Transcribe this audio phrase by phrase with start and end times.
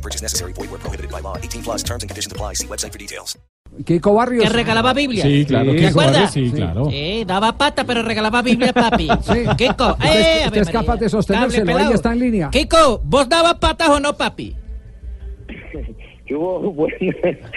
[0.00, 0.52] No purchase necessary.
[0.54, 1.36] Void where prohibited by law.
[1.36, 2.54] 18 plus terms and conditions apply.
[2.54, 3.36] See website for details.
[3.84, 4.44] Kiko Barrios.
[4.44, 5.22] Que regalaba Biblia.
[5.22, 5.72] Sí, claro.
[5.72, 6.32] ¿Te acuerdas?
[6.32, 6.90] Sí, claro.
[6.90, 9.08] Sí, daba pata, pero regalaba Biblia, papi.
[9.30, 9.44] Sí.
[9.56, 12.50] Kiko, eh, usted es capaz de sostenérselo, Cable ahí está en línea.
[12.50, 14.56] Kiko, ¿vos dabas patas o no, papi?
[16.30, 16.60] ¿Qué hubo?
[16.72, 16.94] Bueno,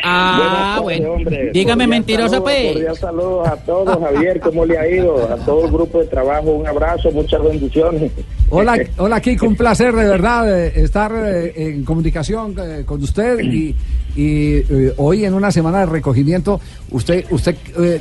[0.04, 1.12] Ah, bueno.
[1.13, 1.52] hombre.
[1.54, 2.72] Dígame Cordial mentiroso, saludo, pues.
[2.73, 5.32] cordial saludos a todos, Javier, ¿cómo le ha ido?
[5.32, 8.12] A todo el grupo de trabajo, un abrazo, muchas bendiciones.
[8.49, 13.41] Hola, hola Kiko, un placer de verdad eh, estar eh, en comunicación eh, con usted
[13.41, 13.76] y,
[14.16, 14.63] y,
[14.98, 17.55] hoy en una semana de recogimiento, usted, usted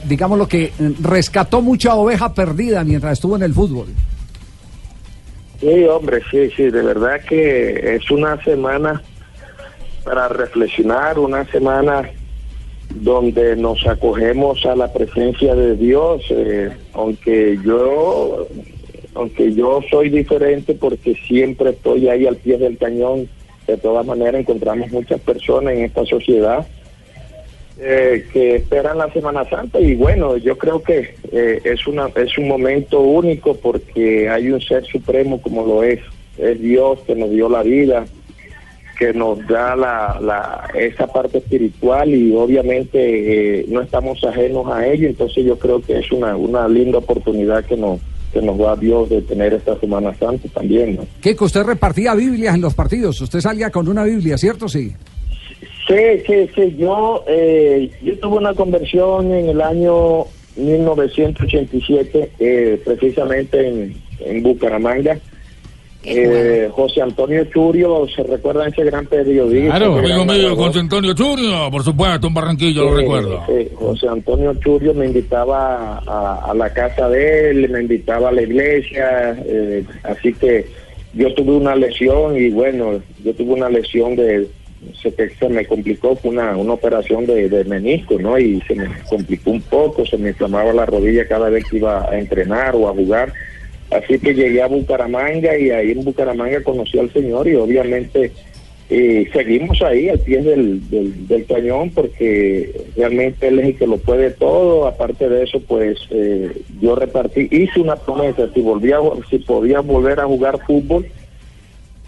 [0.05, 3.89] digamos lo que rescató mucha oveja perdida mientras estuvo en el fútbol.
[5.61, 9.03] Sí, hombre, sí, sí, de verdad que es una semana
[10.05, 12.11] para reflexionar, una semana
[12.95, 18.47] donde nos acogemos a la presencia de Dios, eh, aunque yo
[19.15, 23.29] aunque yo soy diferente porque siempre estoy ahí al pie del cañón,
[23.67, 26.67] de todas maneras encontramos muchas personas en esta sociedad
[27.79, 32.37] eh, que esperan la Semana Santa y bueno, yo creo que eh, es una es
[32.39, 36.01] un momento único porque hay un ser supremo como lo es,
[36.39, 38.05] es Dios que nos dio la vida,
[38.99, 44.87] que nos da la, la esa parte espiritual y obviamente eh, no estamos ajenos a
[44.87, 48.01] ello, entonces yo creo que es una una linda oportunidad que nos
[48.33, 51.07] que nos da Dios de tener esta Semana Santa también, ¿no?
[51.21, 54.69] Kiko, usted repartía Biblias en los partidos, usted salía con una Biblia, ¿cierto?
[54.69, 54.93] Sí.
[55.87, 56.77] Sí, sí, sí.
[56.79, 60.25] Yo, eh, yo tuve una conversión en el año
[60.57, 65.19] 1987, eh, precisamente en, en Bucaramanga.
[66.05, 69.77] Eh, José Antonio Churio, ¿se recuerdan ese gran periodista?
[69.77, 70.57] Claro, amigo mío?
[70.57, 73.45] José Antonio Churio, por supuesto, en Barranquillo, lo recuerdo.
[73.77, 78.43] José Antonio Churio me invitaba a, a la casa de él, me invitaba a la
[78.43, 80.67] iglesia, eh, así que
[81.15, 84.49] yo tuve una lesión y bueno, yo tuve una lesión de,
[85.01, 88.39] se, que se me complicó, fue una, una operación de, de menisco, ¿no?
[88.39, 92.09] Y se me complicó un poco, se me inflamaba la rodilla cada vez que iba
[92.11, 93.33] a entrenar o a jugar.
[93.93, 98.33] Así que llegué a Bucaramanga y ahí en Bucaramanga conocí al Señor y obviamente
[98.89, 103.87] eh, seguimos ahí al pie del, del, del cañón porque realmente Él es el que
[103.87, 104.87] lo puede todo.
[104.87, 108.99] Aparte de eso, pues eh, yo repartí, hice una promesa, si, volvía,
[109.29, 111.07] si podía volver a jugar fútbol,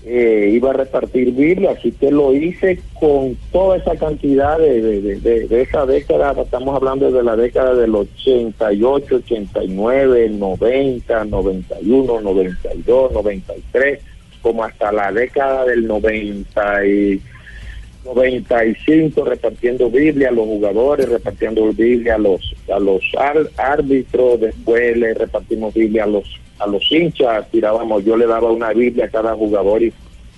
[0.07, 5.21] eh, iba a repartir Biblia, así que lo hice con toda esa cantidad de, de,
[5.49, 14.01] de- esa década, estamos hablando de la década del 88, 89, 90, 91, 92, 93,
[14.43, 17.21] como hasta la década del 90 y
[18.05, 23.03] 95 repartiendo Biblia a los jugadores, repartiendo Biblia a los a los
[23.57, 26.25] árbitros, después le repartimos Biblia a los
[26.59, 29.93] a los hinchas, tirábamos, yo le daba una Biblia a cada jugador y,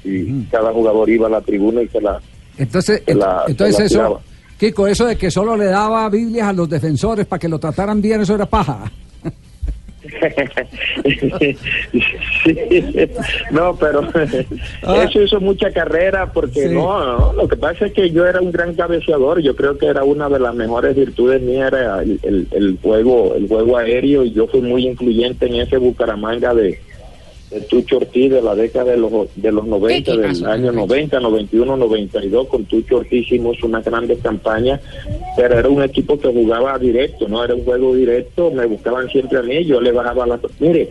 [0.04, 2.20] y cada jugador iba a la tribuna y se la
[2.58, 4.20] Entonces, Se la- ent- entonces se la eso.
[4.58, 8.00] Kiko, eso de que solo le daba Biblias a los defensores para que lo trataran
[8.00, 8.90] bien, eso era paja.
[11.42, 11.56] Sí.
[13.50, 14.02] No, pero
[14.82, 15.04] Ah.
[15.08, 16.74] eso hizo mucha carrera porque Sí.
[16.74, 19.86] no, no, lo que pasa es que yo era un gran cabeceador, yo creo que
[19.86, 24.24] era una de las mejores virtudes mías era el, el- el juego, el juego aéreo
[24.24, 26.78] y yo fui muy influyente en ese Bucaramanga de,
[27.50, 30.76] de Tucho Ortiz de la década de los de los 90, ¿Qué del año Pepe?
[30.76, 34.80] 90, 91, 92 con Tucho Ortiz hicimos una grande campaña,
[35.36, 39.38] pero era un equipo que jugaba directo, no era un juego directo, me buscaban siempre
[39.38, 40.90] a mí, yo le bajaba la mire,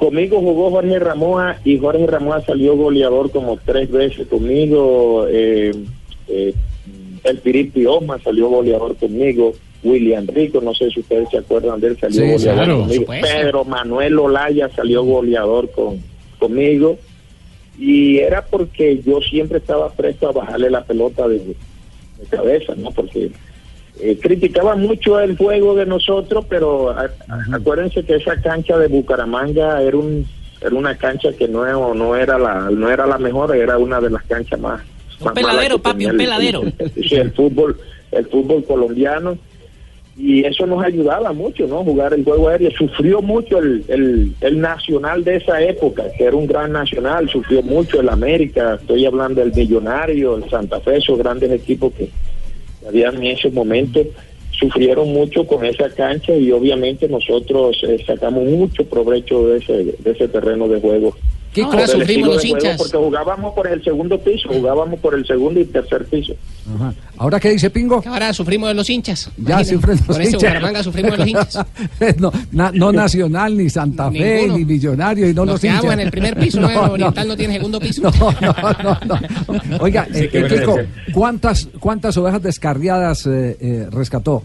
[0.00, 5.26] Conmigo jugó Jorge Ramoa y Jorge Ramoa salió goleador como tres veces conmigo.
[5.28, 5.72] Eh,
[6.26, 6.54] eh,
[7.22, 9.52] el Piripi Osma salió goleador conmigo.
[9.82, 13.04] William Rico, no sé si ustedes se acuerdan de él, salió Sí, goleador claro, conmigo.
[13.22, 15.98] Pedro Manuel Olaya salió goleador con,
[16.38, 16.98] conmigo.
[17.78, 22.90] Y era porque yo siempre estaba presto a bajarle la pelota de, de cabeza, ¿no?
[22.90, 23.30] Porque
[24.02, 28.88] eh, criticaba mucho el juego de nosotros, pero a- a- acuérdense que esa cancha de
[28.88, 30.26] Bucaramanga era un
[30.62, 34.10] era una cancha que no, no era la no era la mejor, era una de
[34.10, 34.82] las canchas más,
[35.18, 36.62] Un más peladero, papi, un el- peladero.
[36.96, 37.78] sí, el fútbol
[38.12, 39.38] el fútbol colombiano
[40.22, 41.82] y eso nos ayudaba mucho, ¿no?
[41.82, 42.70] Jugar el juego aéreo.
[42.72, 47.62] Sufrió mucho el, el, el nacional de esa época, que era un gran nacional, sufrió
[47.62, 52.10] mucho el América, estoy hablando del Millonario, el Santa Fe, esos grandes equipos que,
[52.86, 54.06] había en esos momentos
[54.52, 60.10] sufrieron mucho con esa cancha y obviamente nosotros eh, sacamos mucho provecho de ese, de
[60.10, 61.16] ese terreno de juego.
[61.52, 62.76] ¿Qué Ahora Por el sufrimos los hinchas.
[62.78, 66.34] Porque jugábamos por el segundo piso, jugábamos por el segundo y tercer piso.
[66.76, 66.94] Ajá.
[67.18, 68.00] ¿Ahora qué dice Pingo?
[68.00, 69.28] Que Ahora sufrimos de los hinchas.
[69.36, 70.34] Ya sufren los Por hinchas.
[70.34, 71.58] Bucaramanga sufrimos de los hinchas.
[72.18, 74.58] no, na- no Nacional, ni Santa Fe, Ninguno.
[74.58, 75.92] ni Millonario, y no Nos los hinchas.
[75.92, 76.70] en el primer piso, ¿no?
[76.70, 78.02] El Oriental no tiene segundo piso.
[78.02, 78.10] No,
[78.40, 78.54] no,
[78.84, 79.76] no, no.
[79.80, 80.88] Oiga, eh, que eh, Kiko, ese.
[81.12, 84.44] ¿cuántas, ¿cuántas ovejas descarriadas eh, eh, rescató?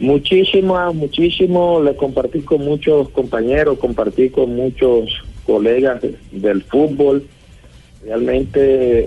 [0.00, 1.80] Muchísimas, muchísimo.
[1.82, 5.10] Le compartí con muchos compañeros, compartí con muchos
[5.46, 7.24] colegas de- del fútbol.
[8.02, 8.60] Realmente,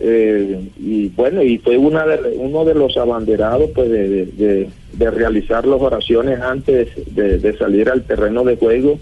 [0.03, 4.69] eh, y bueno, y fue una de, uno de los abanderados pues de, de-
[5.11, 8.99] realizar las oraciones antes de salir al terreno de juego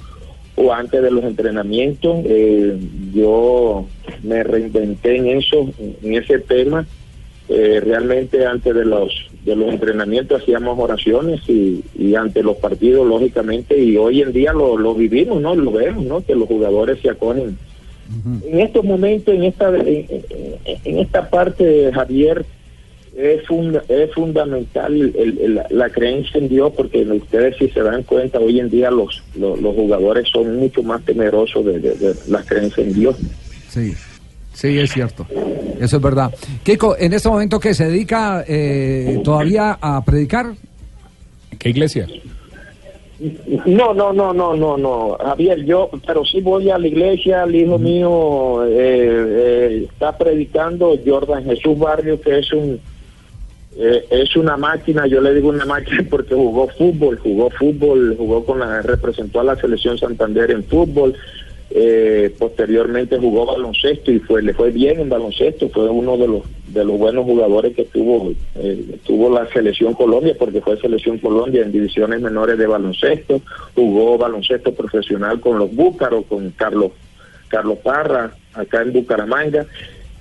[0.56, 2.20] o antes de los entrenamientos.
[2.26, 2.78] Eh,
[3.14, 3.86] yo
[4.24, 5.70] me reinventé en eso,
[6.02, 6.88] en ese tema.
[7.50, 9.12] Eh, realmente antes de los
[9.46, 14.54] de los entrenamientos hacíamos oraciones y, y ante los partidos lógicamente y hoy en día
[14.54, 17.58] lo, lo vivimos no lo vemos no que los jugadores se acogen.
[18.46, 22.46] En estos momentos en esta en, esta parte Javier
[23.16, 28.04] es, funda- es fundamental el- el- la creencia en Dios porque ustedes si se dan
[28.04, 32.14] cuenta hoy en día los los, los jugadores son mucho más temerosos de, de- de
[32.28, 33.16] la creencia en Dios.
[33.70, 33.94] Sí,
[34.54, 35.26] sí, es cierto.
[35.80, 36.34] Eso es verdad.
[36.64, 40.54] Kiko, en este momento que se dedica eh, todavía a predicar,
[41.62, 42.08] ¿Qué iglesia?
[43.68, 47.54] No, no, no, no, no, no, Javier, yo, pero sí voy a la iglesia, el
[47.54, 52.80] hijo mío eh, eh, está predicando, Jordan Jesús Barrio, que es un,
[53.78, 58.44] eh, es una máquina, yo le digo una máquina porque jugó fútbol, jugó fútbol, jugó
[58.44, 61.14] con la, representó a la selección Santander en fútbol,
[61.74, 66.42] eh, posteriormente jugó baloncesto y fue, le fue bien en baloncesto, fue uno de los,
[66.68, 71.62] de los buenos jugadores que tuvo, eh, tuvo la selección Colombia, porque fue selección Colombia
[71.62, 73.42] en divisiones menores de baloncesto,
[73.74, 76.92] jugó baloncesto profesional con los Búcaros, con Carlos,
[77.48, 79.66] Carlos Parra, acá en Bucaramanga,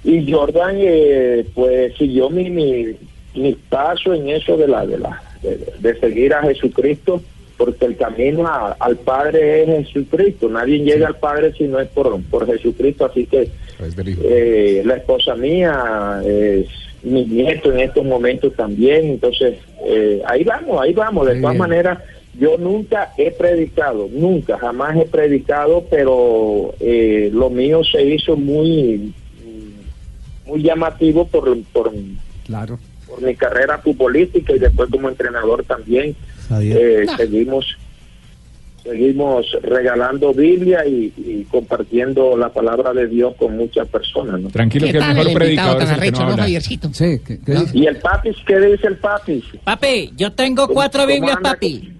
[0.04, 2.96] y Jordan eh, pues siguió mi, mi,
[3.34, 7.20] mi paso en eso de la, de la, de, de seguir a Jesucristo,
[7.60, 11.88] porque el camino a- al Padre es Jesucristo, nadie llega al Padre si no es
[11.90, 13.50] por, por Jesucristo, así que
[14.24, 16.66] eh, la esposa mía, eh,
[17.02, 21.52] mi nieto en estos momentos también, entonces eh, ahí vamos, ahí vamos, de Muy todas
[21.54, 21.58] bien.
[21.68, 21.98] maneras
[22.38, 29.12] yo nunca he predicado, nunca, jamás he predicado, pero eh, lo mío se hizo muy,
[30.46, 31.92] muy llamativo por, por,
[32.46, 32.78] claro.
[33.06, 36.16] por mi carrera futbolística y después como entrenador también.
[36.58, 37.76] Eh, seguimos
[38.82, 44.40] seguimos regalando Biblia y, y compartiendo la palabra de Dios con muchas personas.
[44.40, 44.48] ¿no?
[44.48, 46.42] Tranquilo ¿Qué que el mejor predicador es tan el que arrecho, no no, habla.
[46.44, 46.90] Javiercito?
[46.92, 47.78] Sí, ¿qué, qué dice?
[47.78, 48.36] ¿Y el papis?
[48.46, 49.44] ¿Qué dice el papis?
[49.64, 51.92] Papi, yo tengo cuatro ¿Cómo Biblias, papi.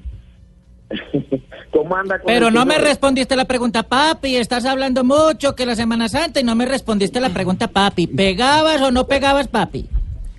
[1.71, 4.37] ¿Cómo anda con Pero no me respondiste la pregunta, papi.
[4.37, 8.07] Estás hablando mucho que la Semana Santa y no me respondiste la pregunta, papi.
[8.09, 9.87] ¿Pegabas o no pegabas, papi?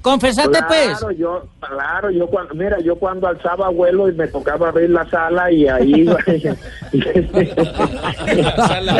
[0.01, 0.97] Confesate, pues.
[0.97, 5.07] Claro, yo, claro, yo cuando, mira, yo cuando alzaba vuelo y me tocaba abrir la
[5.09, 6.17] sala y ahí iba.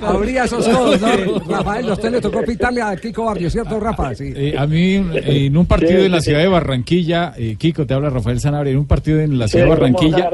[0.00, 1.08] Habría esos codos, ¿no?
[1.48, 4.14] Rafael, a usted le tocó pitarle a Kiko Barrio, ¿cierto, Rafa?
[4.14, 4.32] Sí.
[4.34, 7.86] Eh, a mí, en un partido Sí, en la sí, ciudad de Barranquilla, eh, Kiko,
[7.86, 10.30] te habla Rafael Sanabria, en un partido en la ciudad de ¿Cómo Barranquilla,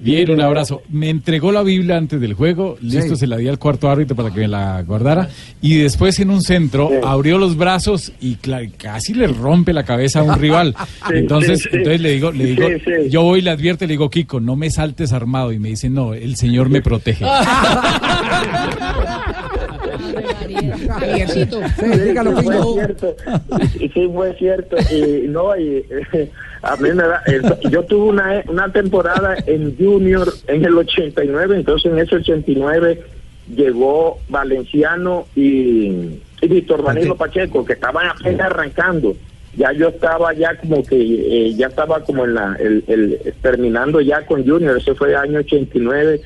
[0.00, 0.82] bien, un abrazo.
[0.88, 3.20] Me entregó la Biblia antes del juego, listo, Sí.
[3.20, 5.28] se la di al cuarto árbitro para que me la guardara,
[5.60, 6.94] y después en un centro Sí.
[7.04, 8.36] abrió los brazos y
[8.76, 10.74] casi le rompe la cabeza a un rival.
[11.08, 11.76] Sí, entonces, sí, sí.
[11.76, 13.10] entonces le digo, le digo, Sí, sí.
[13.10, 15.88] yo voy y le advierto, le digo, Kiko, no me saltes armado, y me dice,
[15.88, 17.24] no, el Señor me protege.
[20.88, 21.60] Javiercito.
[21.78, 23.16] Sí, dígalo, sí, fue cierto.
[23.72, 24.76] Sí, sí, fue cierto.
[24.92, 25.84] Y no, y,
[26.62, 27.22] a mí me da,
[27.70, 33.00] yo tuve una, una temporada en Junior en el 89, entonces en ese 89
[33.54, 39.16] llegó Valenciano y Víctor Danilo Pacheco, que estaban apenas arrancando.
[39.56, 40.96] Ya yo estaba ya como que,
[41.48, 45.16] eh, ya estaba como en la, el, el- terminando ya con Junior, ese fue el
[45.16, 46.20] año 89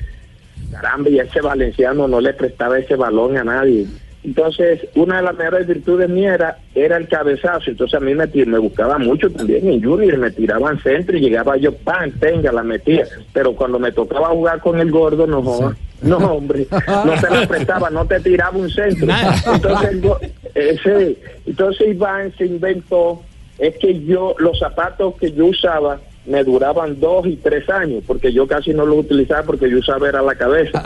[0.71, 3.85] caramba, y ese valenciano no le prestaba ese balón a nadie.
[4.23, 7.69] Entonces, una de las mejores virtudes mías era, era el cabezazo.
[7.71, 11.57] Entonces, a mí me, me buscaba mucho también en Junior, me tiraban centro y llegaba
[11.57, 13.05] yo, pan, tenga, la metía.
[13.33, 15.75] Pero cuando me tocaba jugar con el gordo, no, joda.
[16.17, 19.07] no, hombre, no te la prestaba, no te tiraba un centro.
[19.53, 23.21] Entonces, ese, entonces Iván se inventó,
[23.57, 28.31] es que yo, los zapatos que yo usaba, me duraban dos y tres años, porque
[28.31, 30.81] yo casi no lo utilizaba porque yo usaba era la cabeza.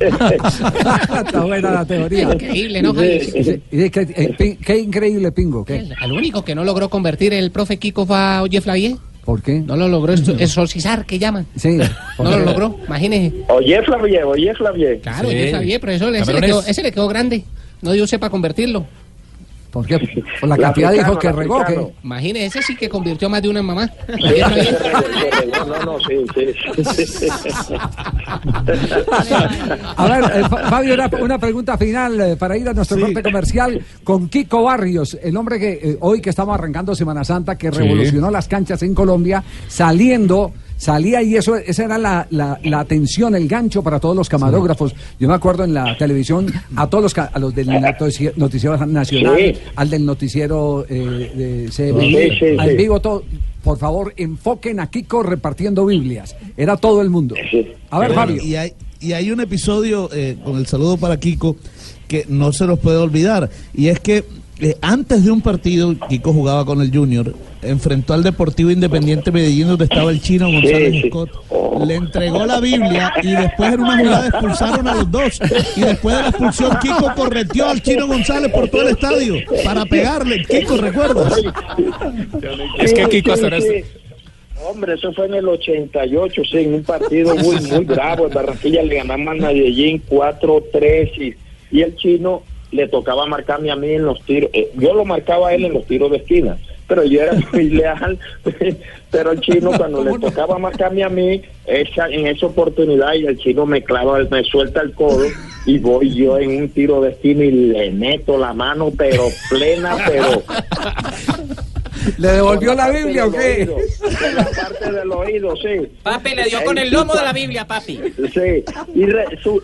[0.00, 2.32] Está buena la teoría.
[2.32, 3.20] Increíble, ¿no, Javi?
[3.20, 5.64] Sí, sí, qué, eh, qué increíble, Pingo.
[5.64, 5.86] ¿qué?
[6.00, 8.96] Al único que no logró convertir el profe Kiko fue a Oye Flavier.
[9.24, 9.60] ¿Por qué?
[9.60, 11.46] No lo logró exo- exorcizar, que llaman.
[11.56, 11.78] Sí.
[12.18, 13.32] No lo logró, imagínese.
[13.48, 15.00] Oye, Flavier, oye, Flavier.
[15.00, 15.34] Claro, Sí.
[15.34, 17.44] Oye Flavier, profesor, ese le, quedó, ese le quedó grande.
[17.82, 18.86] No dio usted para convertirlo.
[19.74, 19.98] ¿Por qué?
[20.40, 21.64] Por la cantidad de hijos africano, que regó.
[21.66, 21.92] ¿qué?
[22.04, 23.90] Imagínese, ese sí que convirtió más de una en mamá.
[24.06, 27.26] Sí, no, no, no, sí, sí.
[29.96, 33.22] A ver, eh, Fa- Fabio, una, una pregunta final eh, para ir a nuestro corte
[33.22, 37.70] comercial con Kiko Barrios, el hombre que eh, hoy que estamos arrancando Semana Santa, que
[37.70, 37.78] Sí.
[37.78, 43.34] revolucionó las canchas en Colombia, saliendo, salía y eso, esa era la, la, la atención,
[43.34, 44.94] el gancho para todos los camarógrafos.
[45.18, 49.36] Yo me acuerdo en la televisión a todos los, a los del notici- noticiero nacional,
[49.38, 49.54] Sí.
[49.76, 53.22] al del noticiero eh, de Sí, sí, al vivo todo.
[53.62, 56.36] Por favor, enfoquen a Kiko repartiendo Biblias.
[56.56, 57.34] Era todo el mundo.
[57.90, 58.42] A ver, Fabio.
[58.42, 61.56] Y hay, y hay un episodio, eh, con el saludo para Kiko,
[62.06, 63.48] que no se los puede olvidar.
[63.72, 64.24] Y es que
[64.60, 69.66] eh, antes de un partido, Kiko jugaba con el Junior, enfrentó al Deportivo Independiente Medellín,
[69.66, 71.08] donde estaba el chino González sí.
[71.08, 71.30] Scott.
[71.84, 75.40] Le entregó la Biblia y después en una jugada expulsaron a los dos.
[75.76, 79.34] Y después de la expulsión, Kiko correteó al chino González por todo el estadio
[79.64, 80.44] para pegarle.
[80.44, 81.32] Kiko, ¿recuerdas?
[82.78, 83.50] Es que Kiko hasta.
[84.66, 88.28] Hombre, eso fue en el 88, sí, en un partido muy, muy bravo.
[88.28, 91.10] En Barranquilla le ganamos a Medellín 4-3
[91.70, 94.50] y, y el chino le tocaba marcarme a mí en los tiros.
[94.52, 96.56] eh, yo lo marcaba a él en los tiros de esquina,
[96.88, 98.18] pero yo era muy leal.
[99.10, 103.38] pero el chino, cuando le tocaba marcarme a mí, esa, en esa oportunidad, y el
[103.38, 105.24] chino me clava, me suelta el codo
[105.66, 109.96] y voy yo en un tiro de esquina y le meto la mano, pero plena,
[110.06, 110.42] pero.
[112.18, 113.62] ¿Le devolvió la Biblia o qué?
[113.62, 115.88] oído, por la parte del oído, sí.
[116.02, 117.98] Papi le dio con el lomo de la Biblia, papi.
[118.34, 118.64] Sí,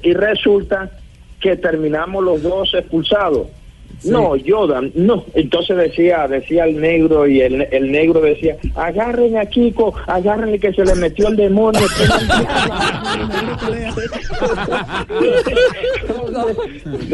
[0.03, 0.91] y resulta
[1.41, 3.49] que terminamos los dos expulsados.
[4.05, 5.25] No, Jordan, no.
[5.35, 10.73] Entonces decía, decía el negro y el, el negro decía, agarren a Kiko, agárrenle que
[10.73, 11.81] se le metió el demonio.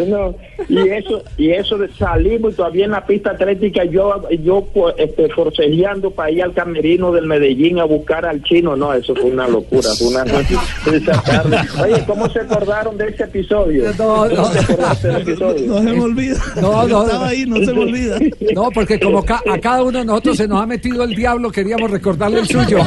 [0.07, 0.35] no,
[0.69, 4.67] y eso, y eso de salimos y todavía en la pista atlética yo, yo
[4.97, 8.77] este, forcejeando para ir al camerino del Medellín a buscar al chino.
[8.77, 11.59] No, eso fue una locura, fue una esa tarde.
[11.83, 13.93] Oye, ¿cómo se acordaron de ese episodio?
[13.99, 14.37] No, no.
[14.37, 15.67] ¿Cómo se episodio?
[15.67, 16.37] No se me olvida.
[16.73, 17.05] No, no.
[17.05, 18.19] Estaba ahí, no se me olvida.
[18.55, 21.51] No, porque como ca- a cada uno de nosotros se nos ha metido el diablo,
[21.51, 22.79] queríamos recordarle el suyo.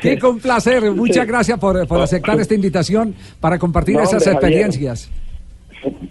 [0.00, 0.90] Kiko, un placer.
[0.92, 5.10] Muchas gracias por, por aceptar esta invitación para compartir No, esas experiencias.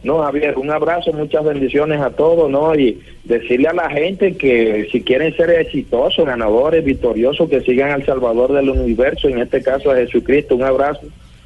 [0.04, 2.76] No, Javier, un abrazo, muchas bendiciones a todos, ¿no?
[2.76, 8.06] Y decirle a la gente que si quieren ser exitosos, ganadores, victoriosos, que sigan al
[8.06, 10.56] Salvador del universo, en este caso a Jesucristo.
[10.56, 11.02] Un abrazo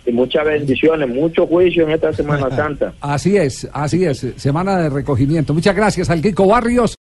[0.05, 2.93] y muchas bendiciones, mucho juicio en esta Semana Santa.
[3.01, 4.25] Así es, así es.
[4.37, 5.53] Semana de recogimiento.
[5.53, 6.91] Muchas gracias al Kiko Barrios.